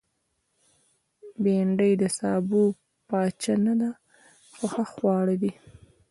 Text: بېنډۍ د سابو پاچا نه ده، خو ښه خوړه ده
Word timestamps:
بېنډۍ 1.43 1.93
د 2.01 2.03
سابو 2.17 2.63
پاچا 3.07 3.55
نه 3.65 3.73
ده، 3.81 3.89
خو 4.55 4.65
ښه 4.73 4.83
خوړه 4.93 5.35
ده 5.41 5.51